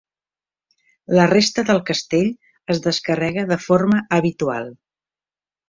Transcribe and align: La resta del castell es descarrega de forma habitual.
La 1.19 1.25
resta 1.31 1.65
del 1.67 1.83
castell 1.91 2.31
es 2.77 2.83
descarrega 2.87 3.47
de 3.55 3.61
forma 3.69 4.03
habitual. 4.19 4.77